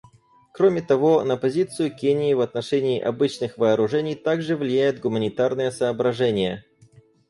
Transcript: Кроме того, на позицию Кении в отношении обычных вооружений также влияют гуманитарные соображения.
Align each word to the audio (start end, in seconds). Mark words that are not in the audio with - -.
Кроме 0.53 0.81
того, 0.81 1.23
на 1.23 1.37
позицию 1.37 1.95
Кении 1.95 2.33
в 2.33 2.41
отношении 2.41 2.99
обычных 2.99 3.59
вооружений 3.59 4.15
также 4.15 4.55
влияют 4.57 4.99
гуманитарные 4.99 5.69
соображения. 5.71 6.65